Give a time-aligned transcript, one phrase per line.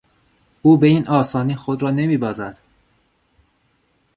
[0.61, 2.59] او به این آسانی خود را نمیبازد.